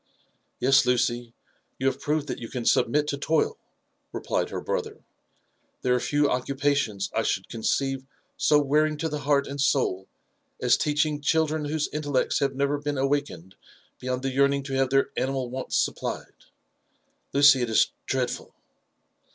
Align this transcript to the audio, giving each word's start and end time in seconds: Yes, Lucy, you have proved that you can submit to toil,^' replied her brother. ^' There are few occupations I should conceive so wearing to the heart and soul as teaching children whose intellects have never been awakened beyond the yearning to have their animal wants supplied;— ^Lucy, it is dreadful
Yes, 0.59 0.83
Lucy, 0.87 1.35
you 1.77 1.85
have 1.85 1.99
proved 2.01 2.25
that 2.25 2.39
you 2.39 2.49
can 2.49 2.65
submit 2.65 3.07
to 3.09 3.19
toil,^' 3.19 3.57
replied 4.11 4.49
her 4.49 4.59
brother. 4.59 4.93
^' 4.95 5.01
There 5.83 5.93
are 5.93 5.99
few 5.99 6.27
occupations 6.27 7.11
I 7.13 7.21
should 7.21 7.47
conceive 7.49 8.07
so 8.35 8.57
wearing 8.57 8.97
to 8.97 9.09
the 9.09 9.19
heart 9.19 9.45
and 9.45 9.61
soul 9.61 10.07
as 10.59 10.75
teaching 10.75 11.21
children 11.21 11.65
whose 11.65 11.87
intellects 11.89 12.39
have 12.39 12.55
never 12.55 12.79
been 12.79 12.97
awakened 12.97 13.53
beyond 13.99 14.23
the 14.23 14.31
yearning 14.31 14.63
to 14.63 14.73
have 14.73 14.89
their 14.89 15.11
animal 15.15 15.51
wants 15.51 15.77
supplied;— 15.77 16.33
^Lucy, 17.35 17.61
it 17.61 17.69
is 17.69 17.91
dreadful 18.07 18.55